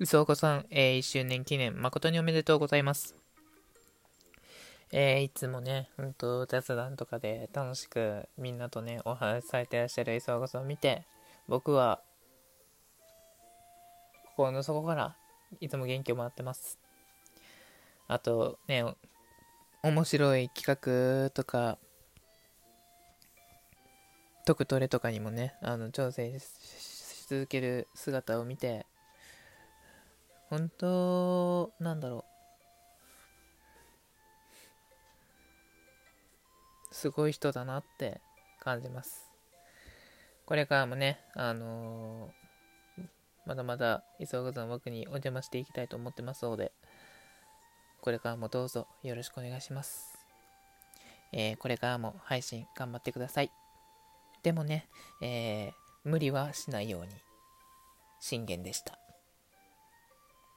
[0.00, 3.14] うそおこさん、えー、1周年記念、誠におめでとうございます。
[4.92, 11.04] えー、いつもね、うんと、雑談とかで楽しくみんなとね、お話しされてらっしゃる磯岡さんを見て、
[11.48, 12.00] 僕は、
[14.24, 15.16] 心の底から
[15.60, 16.78] いつも元気をもらってます。
[18.08, 18.82] あと、ね、
[19.82, 21.76] 面白い企画とか、
[24.46, 28.86] トトレとかにもね、あの、挑戦し続ける姿を見て、
[30.50, 32.24] 本当、なんだろ
[36.90, 36.94] う。
[36.94, 38.20] すごい人だなって
[38.58, 39.30] 感じます。
[40.44, 43.04] これからもね、あのー、
[43.46, 46.72] まだまだ磯岡さん枠にお邪魔していきたいと思ってますので、
[48.00, 50.18] これからもどうぞよろしくお願いします。
[51.32, 53.52] えー、これからも配信頑張ってください。
[54.42, 54.88] でもね、
[55.22, 55.72] えー、
[56.02, 57.08] 無理はしないように。
[58.18, 58.98] 信玄でした。